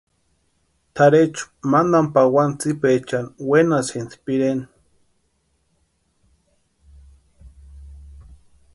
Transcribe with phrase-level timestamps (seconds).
[0.95, 4.65] Tʼarhechu mantani pawani tsipaechani wenasïnti pireni.